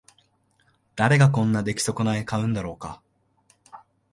[0.95, 3.03] 誰がこんな出来損ない買うんだろうか